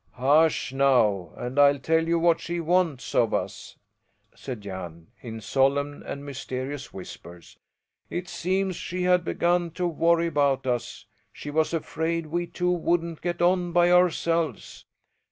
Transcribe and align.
"Hush 0.13 0.73
now, 0.73 1.31
and 1.35 1.59
I'll 1.59 1.77
tell 1.77 2.07
you 2.07 2.17
what 2.17 2.39
she 2.39 2.59
wants 2.59 3.13
of 3.13 3.35
us!" 3.35 3.75
said 4.33 4.61
Jan, 4.61 5.09
in 5.21 5.41
solemn 5.41 6.01
and 6.03 6.25
mysterious 6.25 6.91
whispers. 6.91 7.59
"It 8.09 8.27
seems 8.27 8.75
she 8.75 9.03
had 9.03 9.23
begun 9.23 9.69
to 9.77 9.85
worry 9.85 10.25
about 10.25 10.65
us; 10.65 11.05
she 11.31 11.51
was 11.51 11.71
afraid 11.71 12.25
we 12.25 12.47
two 12.47 12.71
wouldn't 12.71 13.21
get 13.21 13.43
on 13.43 13.73
by 13.73 13.91
ourselves. 13.91 14.85